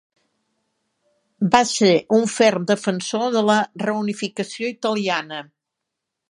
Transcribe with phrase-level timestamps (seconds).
[1.55, 5.45] Va ser un ferm defensor de la Reunificació italiana.